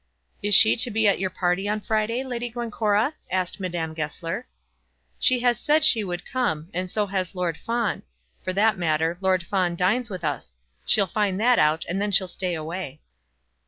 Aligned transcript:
"Is 0.41 0.55
she 0.55 0.75
to 0.77 0.89
be 0.89 1.07
at 1.07 1.19
your 1.19 1.29
party 1.29 1.69
on 1.69 1.79
Friday, 1.79 2.23
Lady 2.23 2.49
Glencora?" 2.49 3.13
asked 3.29 3.59
Madame 3.59 3.93
Goesler. 3.93 4.47
"She 5.19 5.41
has 5.41 5.59
said 5.59 5.85
she 5.85 6.03
would 6.03 6.25
come, 6.25 6.69
and 6.73 6.89
so 6.89 7.05
has 7.05 7.35
Lord 7.35 7.55
Fawn; 7.55 8.01
for 8.41 8.51
that 8.51 8.79
matter, 8.79 9.19
Lord 9.21 9.43
Fawn 9.43 9.75
dines 9.75 10.09
with 10.09 10.23
us. 10.23 10.57
She'll 10.87 11.05
find 11.05 11.39
that 11.39 11.59
out, 11.59 11.85
and 11.87 12.01
then 12.01 12.11
she'll 12.11 12.27
stay 12.27 12.55
away." 12.55 12.99